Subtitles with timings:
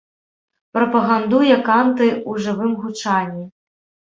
[0.77, 3.45] Прапагандуе канты ў жывым гучанні.